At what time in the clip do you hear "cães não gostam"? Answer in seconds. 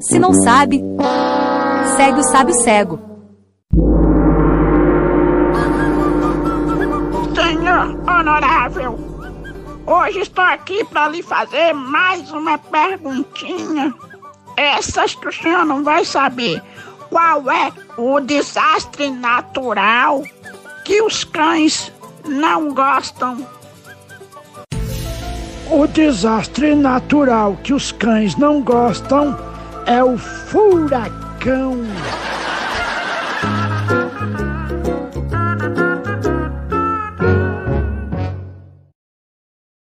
21.24-23.44, 27.92-29.38